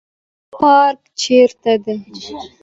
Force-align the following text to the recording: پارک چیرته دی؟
پارک 0.53 0.99
چیرته 1.19 1.73
دی؟ 1.83 1.97